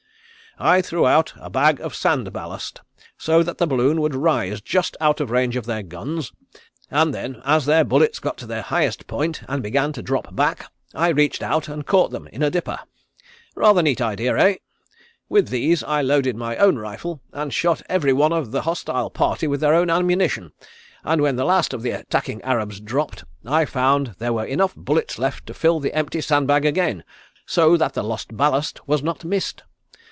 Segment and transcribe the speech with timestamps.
[0.59, 2.81] "I threw out a bag of sand ballast
[3.17, 6.33] so that the balloon would rise just out of range of their guns,
[6.91, 10.69] and then, as their bullets got to their highest point and began to drop back,
[10.93, 12.79] I reached out and caught them in a dipper.
[13.55, 14.55] Rather neat idea, eh?
[15.29, 19.47] With these I loaded my own rifle and shot every one of the hostile party
[19.47, 20.51] with their own ammunition,
[21.05, 25.17] and when the last of the attacking Arabs dropped I found there were enough bullets
[25.17, 27.05] left to fill the empty sand bag again,
[27.45, 29.63] so that the lost ballast was not missed.